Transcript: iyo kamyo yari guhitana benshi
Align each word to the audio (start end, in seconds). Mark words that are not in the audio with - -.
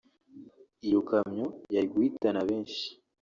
iyo 0.87 0.99
kamyo 1.09 1.45
yari 1.73 1.87
guhitana 1.93 2.39
benshi 2.49 2.83